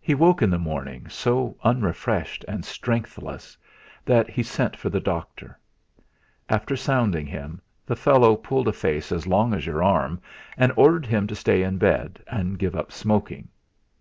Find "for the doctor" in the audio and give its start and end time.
4.76-5.56